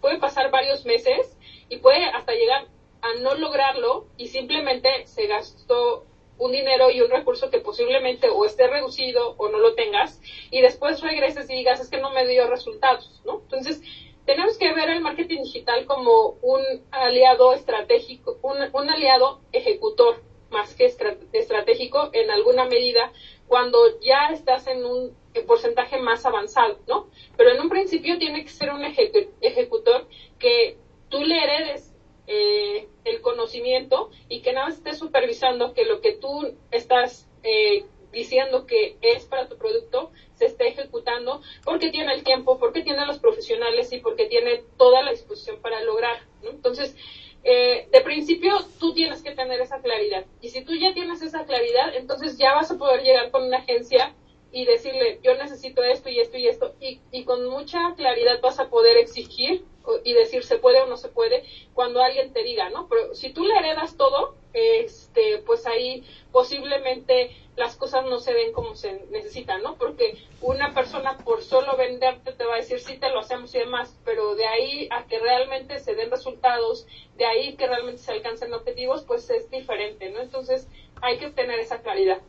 [0.01, 1.38] puede pasar varios meses
[1.69, 2.67] y puede hasta llegar
[3.01, 6.05] a no lograrlo y simplemente se gastó
[6.37, 10.61] un dinero y un recurso que posiblemente o esté reducido o no lo tengas y
[10.61, 13.41] después regreses y digas es que no me dio resultados, ¿no?
[13.43, 13.81] Entonces,
[14.25, 20.75] tenemos que ver el marketing digital como un aliado estratégico, un, un aliado ejecutor más
[20.75, 20.85] que
[21.33, 23.11] estratégico en alguna medida
[23.47, 25.15] cuando ya estás en un
[25.47, 27.09] porcentaje más avanzado, ¿no?
[27.35, 30.07] Pero en un principio tiene que ser un ejecutor
[30.39, 30.77] que
[31.09, 31.92] tú le heredes
[32.27, 37.86] eh, el conocimiento y que nada más estés supervisando que lo que tú estás eh,
[38.13, 43.05] diciendo que es para tu producto se esté ejecutando porque tiene el tiempo, porque tiene
[43.05, 46.17] los profesionales y porque tiene toda la disposición para lograr.
[46.43, 46.95] Entonces,
[47.43, 50.25] eh, de principio tú tienes que tener esa claridad.
[50.39, 52.38] Y si tú ya tienes esa claridad, entonces
[53.31, 54.15] con una agencia
[54.51, 58.59] y decirle, yo necesito esto y esto y esto, y, y con mucha claridad vas
[58.59, 59.65] a poder exigir
[60.03, 61.43] y decir se puede o no se puede
[61.73, 62.87] cuando alguien te diga, ¿no?
[62.87, 68.51] Pero si tú le heredas todo, este, pues ahí posiblemente las cosas no se den
[68.51, 69.75] como se necesitan, ¿no?
[69.75, 73.59] Porque una persona por solo venderte te va a decir sí te lo hacemos y
[73.59, 78.11] demás, pero de ahí a que realmente se den resultados, de ahí que realmente se
[78.11, 80.21] alcancen objetivos, pues es diferente, ¿no?
[80.21, 80.67] Entonces
[81.01, 82.21] hay que obtener esa claridad.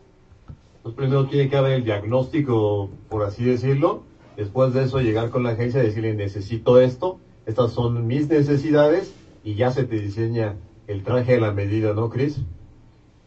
[0.82, 4.02] Pues primero tiene que haber el diagnóstico, por así decirlo.
[4.36, 9.14] Después de eso llegar con la agencia y decirle necesito esto, estas son mis necesidades
[9.42, 12.38] y ya se te diseña el traje a la medida, ¿no, Chris?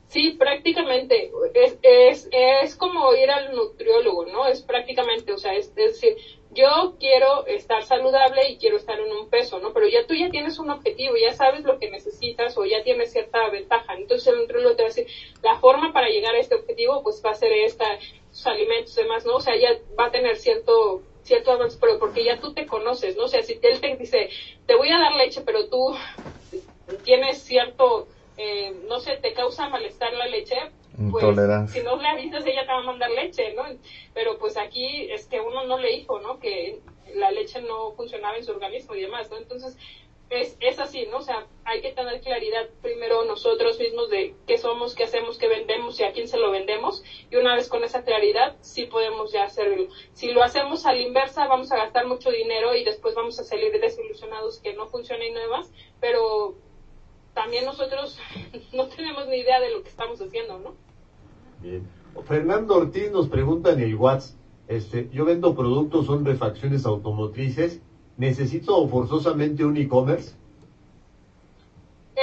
[0.08, 1.32] Sí, prácticamente.
[1.54, 4.48] Es, es, es como ir al nutriólogo, ¿no?
[4.48, 6.16] Es prácticamente, o sea, es, es decir,
[6.52, 9.74] yo quiero estar saludable y quiero estar en un peso, ¿no?
[9.74, 13.12] Pero ya tú ya tienes un objetivo, ya sabes lo que necesitas o ya tienes
[13.12, 13.96] cierta ventaja.
[13.96, 15.08] Entonces el nutriólogo te va a decir,
[15.44, 17.86] la forma para llegar a este objetivo, pues va a ser esta,
[18.32, 19.36] sus alimentos y demás, ¿no?
[19.36, 23.16] O sea, ya va a tener cierto cierto avance, pero porque ya tú te conoces,
[23.18, 23.26] ¿no?
[23.26, 24.30] O sea, si él te dice,
[24.66, 25.96] te voy a dar leche, pero tú
[27.04, 30.56] tienes cierto, eh, no sé, te causa malestar la leche,
[31.12, 31.24] pues
[31.72, 33.64] si no le avisas ella te va a mandar leche, ¿no?
[34.16, 36.40] Pero pues aquí es que uno no le dijo, ¿no?
[36.40, 36.80] Que
[37.14, 39.38] la leche no funcionaba en su organismo y demás, ¿no?
[39.38, 39.78] Entonces
[40.30, 41.18] es, es así, ¿no?
[41.18, 45.48] O sea, hay que tener claridad primero nosotros mismos de qué somos, qué hacemos, qué
[45.48, 47.04] vendemos y a quién se lo vendemos.
[47.32, 49.88] Y una vez con esa claridad, sí podemos ya hacerlo.
[50.14, 53.44] Si lo hacemos a la inversa, vamos a gastar mucho dinero y después vamos a
[53.44, 56.56] salir desilusionados que no no demás, pero
[57.34, 58.20] también nosotros
[58.74, 60.76] no tenemos ni idea de lo que estamos haciendo, ¿no?
[61.62, 61.88] Bien.
[62.26, 64.38] Fernando Ortiz nos pregunta en el WhatsApp,
[64.68, 67.82] este, yo vendo productos, son refacciones automotrices,
[68.18, 70.36] ¿necesito forzosamente un e-commerce?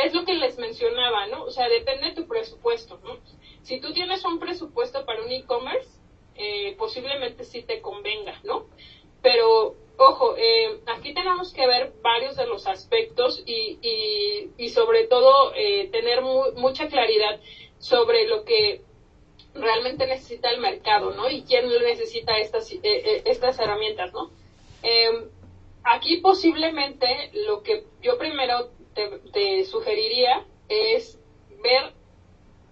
[0.03, 1.45] es lo que les mencionaba, ¿no?
[1.45, 3.19] O sea, depende de tu presupuesto, ¿no?
[3.63, 5.89] Si tú tienes un presupuesto para un e-commerce,
[6.35, 8.67] eh, posiblemente sí te convenga, ¿no?
[9.23, 15.07] Pero, ojo, eh, aquí tenemos que ver varios de los aspectos y, y, y sobre
[15.07, 17.41] todo eh, tener mu mucha claridad
[17.79, 18.83] sobre lo que
[19.55, 21.31] realmente necesita el mercado, ¿no?
[21.31, 24.31] Y quién necesita estas, eh, eh, estas herramientas, ¿no?
[25.85, 31.21] Aquí posiblemente lo que yo primero te, te sugeriría es
[31.63, 31.93] ver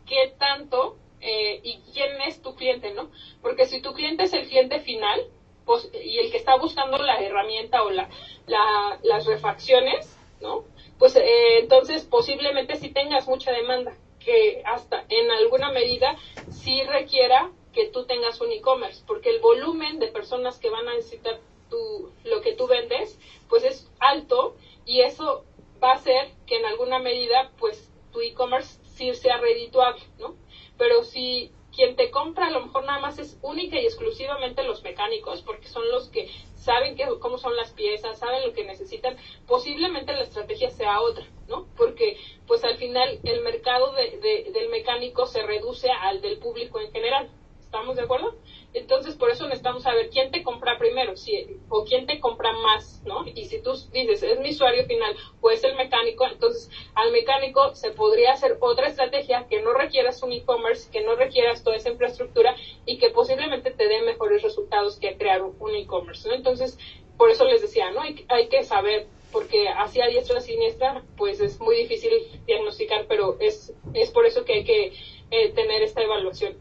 [0.07, 3.11] qué tanto eh, y quién es tu cliente, ¿no?
[3.43, 5.21] Porque si tu cliente es el cliente final
[5.65, 8.09] pues, y el que está buscando la herramienta o la,
[8.47, 10.65] la las refacciones, ¿no?
[10.99, 16.17] Pues eh, entonces posiblemente si tengas mucha demanda que hasta en alguna medida
[16.51, 20.95] sí requiera que tú tengas un e-commerce, porque el volumen de personas que van a
[20.95, 21.39] necesitar
[21.73, 24.55] tu, lo que tú vendes, pues es alto
[24.85, 25.45] y eso
[25.83, 30.37] va a hacer que en alguna medida, pues tu e-commerce sí sea redituable, ¿no?
[30.77, 34.83] Pero si quien te compra a lo mejor nada más es única y exclusivamente los
[34.83, 39.17] mecánicos, porque son los que saben que, cómo son las piezas, saben lo que necesitan,
[39.47, 41.67] posiblemente la estrategia sea otra, ¿no?
[41.77, 46.81] Porque pues al final el mercado de, de, del mecánico se reduce al del público
[46.81, 47.31] en general.
[47.61, 48.35] ¿Estamos de acuerdo?
[48.75, 53.03] Entonces, por eso necesitamos saber quién te compra primero, si, o quién te compra más,
[53.05, 53.25] ¿no?
[53.27, 57.75] Y si tú dices, es mi usuario final o es el mecánico, entonces al mecánico
[57.75, 61.91] se podría hacer otra estrategia que no requieras un e-commerce, que no requieras toda esa
[61.91, 62.55] infraestructura
[62.87, 66.35] y que posiblemente te dé mejores resultados que crear un e-commerce, ¿no?
[66.35, 66.79] Entonces,
[67.19, 68.01] por eso les decía, ¿no?
[68.01, 72.11] Hay, hay que saber, porque hacia diestra o siniestra, pues es muy difícil
[72.47, 74.93] diagnosticar, pero es, es por eso que hay que
[75.31, 76.55] eh, tener esta evaluación.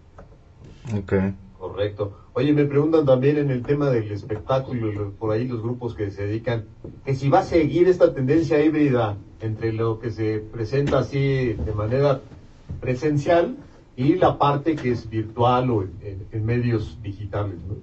[0.94, 1.14] Ok.
[1.62, 2.12] Correcto.
[2.34, 6.10] Oye, me preguntan también en el tema del espectáculo, lo- por ahí los grupos que
[6.10, 6.66] se dedican,
[7.06, 11.72] que si va a seguir esta tendencia híbrida entre lo que se presenta así de
[11.72, 12.20] manera
[12.80, 13.58] presencial
[13.96, 17.76] y la parte que es virtual o en, medios digitales, ¿no?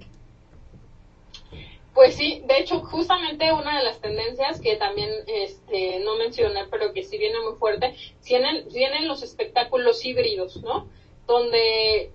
[1.93, 6.91] Pues sí, de hecho, justamente una de las tendencias que también este, no mencioné, pero
[6.91, 7.93] que sí viene muy fuerte,
[8.27, 10.85] vienen, vienen los espectáculos híbridos, ¿no?
[11.27, 12.09] Donde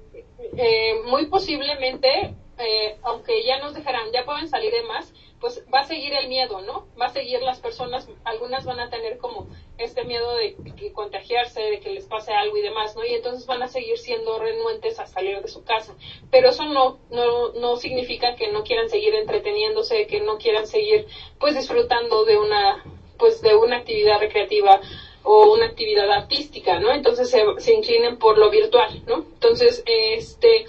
[0.57, 5.81] eh, muy posiblemente, eh, aunque ya nos dejarán, ya pueden salir de más, pues va
[5.81, 6.87] a seguir el miedo, ¿no?
[6.99, 9.47] Va a seguir las personas, algunas van a tener como
[9.77, 13.05] este miedo de que contagiarse, de que les pase algo y demás, ¿no?
[13.05, 15.95] Y entonces van a seguir siendo renuentes a salir de su casa.
[16.31, 21.07] Pero eso no, no, no significa que no quieran seguir entreteniéndose, que no quieran seguir,
[21.39, 22.83] pues, disfrutando de una,
[23.19, 24.81] pues, de una actividad recreativa
[25.25, 26.93] o una actividad artística, ¿no?
[26.93, 29.25] Entonces se, se inclinen por lo virtual, ¿no?
[29.35, 30.67] Entonces, este,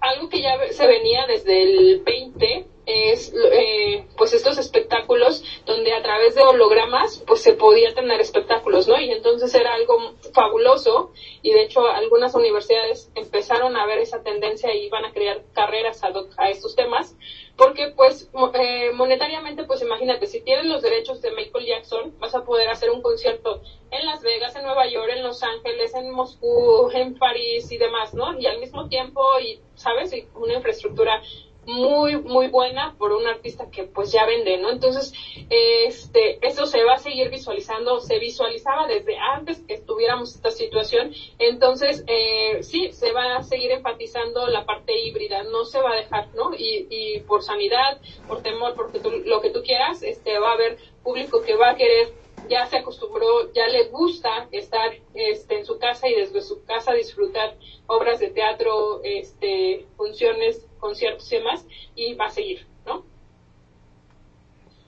[0.00, 6.02] algo que ya se venía desde el 20, es eh, pues estos espectáculos donde a
[6.02, 9.00] través de hologramas pues se podía tener espectáculos, ¿no?
[9.00, 11.12] Y entonces era algo fabuloso
[11.42, 16.02] y de hecho algunas universidades empezaron a ver esa tendencia y iban a crear carreras
[16.04, 17.16] a, a estos temas
[17.56, 22.44] porque pues eh, monetariamente pues imagínate si tienes los derechos de Michael Jackson vas a
[22.44, 26.90] poder hacer un concierto en Las Vegas, en Nueva York, en Los Ángeles, en Moscú,
[26.92, 28.38] en París y demás, ¿no?
[28.38, 31.22] Y al mismo tiempo y sabes y una infraestructura
[31.66, 34.70] muy muy buena por un artista que pues ya vende, ¿no?
[34.70, 35.12] Entonces,
[35.50, 41.12] este, eso se va a seguir visualizando, se visualizaba desde antes que estuviéramos esta situación,
[41.38, 45.96] entonces eh, sí, se va a seguir enfatizando la parte híbrida, no se va a
[45.96, 46.54] dejar, ¿no?
[46.54, 50.54] Y, y por sanidad, por temor, porque tú, lo que tú quieras, este, va a
[50.54, 55.66] haber público que va a querer ya se acostumbró, ya le gusta estar este, en
[55.66, 61.66] su casa y desde su casa disfrutar obras de teatro, este, funciones, conciertos y demás,
[61.94, 63.04] y va a seguir, ¿no?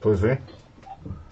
[0.01, 0.29] Pues sí.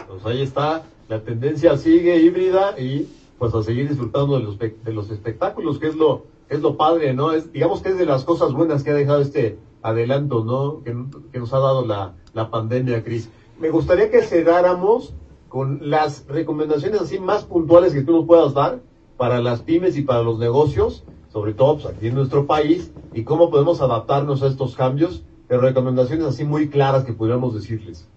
[0.07, 3.07] Pues ahí está, la tendencia sigue híbrida y
[3.37, 7.13] pues a seguir disfrutando de los, de los espectáculos, que es lo, es lo padre,
[7.13, 7.31] ¿no?
[7.31, 10.83] Es, digamos que es de las cosas buenas que ha dejado este adelanto, ¿no?
[10.83, 10.95] Que,
[11.31, 13.29] que nos ha dado la, la pandemia, Cris.
[13.59, 15.13] Me gustaría que cerráramos
[15.47, 18.81] con las recomendaciones así más puntuales que tú nos puedas dar
[19.17, 23.23] para las pymes y para los negocios, sobre todo pues, aquí en nuestro país, y
[23.23, 28.09] cómo podemos adaptarnos a estos cambios, pero recomendaciones así muy claras que pudiéramos decirles.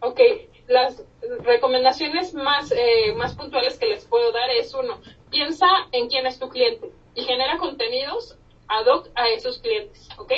[0.00, 0.20] Ok,
[0.66, 1.04] las
[1.44, 6.38] recomendaciones más, eh, más puntuales que les puedo dar es uno, piensa en quién es
[6.38, 8.38] tu cliente y genera contenidos
[8.68, 10.32] ad hoc a esos clientes, ¿ok?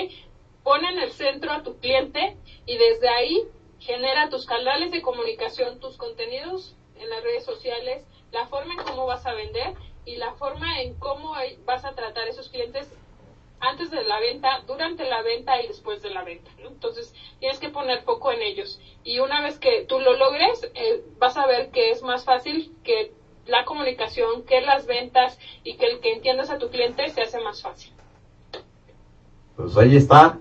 [0.64, 2.36] Pon en el centro a tu cliente
[2.66, 3.42] y desde ahí
[3.84, 9.06] genera tus canales de comunicación, tus contenidos en las redes sociales, la forma en cómo
[9.06, 9.74] vas a vender
[10.04, 12.92] y la forma en cómo vas a tratar a esos clientes
[13.60, 16.50] antes de la venta, durante la venta y después de la venta.
[16.58, 18.80] Entonces, tienes que poner foco en ellos.
[19.04, 22.74] Y una vez que tú lo logres, eh, vas a ver que es más fácil
[22.82, 23.12] que
[23.46, 27.40] la comunicación, que las ventas y que el que entiendas a tu cliente se hace
[27.40, 27.92] más fácil.
[29.56, 30.38] Pues ahí está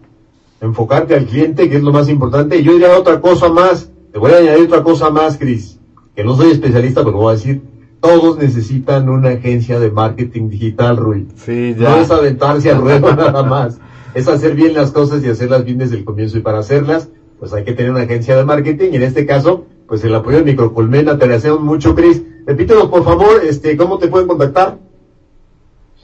[0.62, 2.57] enfocarte al cliente, que es lo más importante.
[2.57, 5.80] Y yo diría otra cosa más, te voy a añadir otra cosa más, Cris,
[6.16, 7.62] que no soy especialista, pero voy a decir,
[7.99, 11.28] todos necesitan una agencia de marketing digital, Rui.
[11.36, 11.89] Sí, ya.
[11.89, 13.80] No es aventarse al ruedo nada más,
[14.14, 16.38] es hacer bien las cosas y hacerlas bien desde el comienzo.
[16.38, 17.09] Y para hacerlas,
[17.39, 20.38] pues hay que tener una agencia de marketing, y en este caso, pues el apoyo
[20.38, 22.22] de Microcolmena, te agradecemos mucho, Cris.
[22.45, 24.78] Repítenos, por favor, este, ¿cómo te pueden contactar?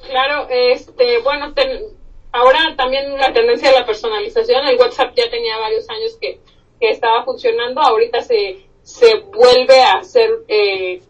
[0.09, 1.96] Claro, este, bueno, ten,
[2.32, 6.39] ahora también la tendencia de la personalización, el WhatsApp ya tenía varios años que,
[6.80, 11.01] que estaba funcionando, ahorita se, se vuelve a ser eh,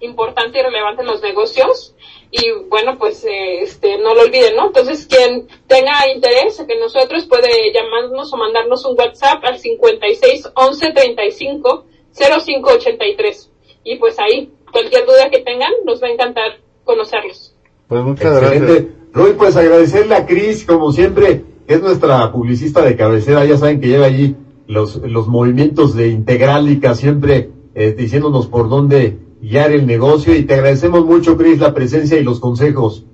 [0.00, 1.94] importante y relevante en los negocios.
[2.30, 7.24] Y bueno pues eh, este no lo olviden no entonces quien tenga interés que nosotros
[7.24, 13.50] puede llamarnos o mandarnos un WhatsApp al 56 11 35 05 83
[13.82, 17.47] y pues ahí cualquier duda que tengan nos va a encantar conocerlos
[17.88, 18.66] Pues muchas Excelente.
[18.66, 18.84] gracias.
[19.12, 23.80] Roy, pues agradecerle a Cris, como siempre, que es nuestra publicista de cabecera, ya saben
[23.80, 24.36] que lleva allí
[24.66, 30.54] los, los movimientos de Integrálica, siempre eh, diciéndonos por dónde guiar el negocio, y te
[30.54, 33.06] agradecemos mucho, Cris, la presencia y los consejos.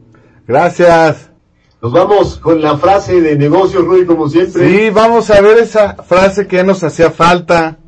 [0.47, 1.31] Gracias.
[1.81, 4.69] Nos vamos con la frase de negocio, Roy, como siempre.
[4.69, 7.79] Sí, vamos a ver esa frase que nos hacía falta.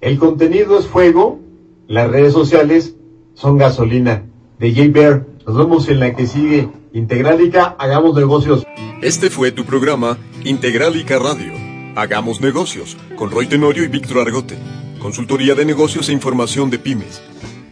[0.00, 1.40] El contenido es fuego,
[1.88, 2.94] las redes sociales
[3.34, 4.22] son gasolina.
[4.58, 6.68] De Jay Bear, nos vemos en la que sigue.
[6.92, 8.66] Integrálica, hagamos negocios.
[9.00, 11.52] Este fue tu programa Integralica Radio.
[11.94, 14.58] Hagamos negocios con Roy Tenorio y Víctor Argote.
[14.98, 17.22] Consultoría de negocios e información de pymes.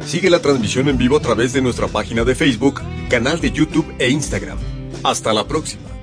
[0.05, 3.93] Sigue la transmisión en vivo a través de nuestra página de Facebook, canal de YouTube
[3.99, 4.59] e Instagram.
[5.03, 5.94] Hasta la próxima.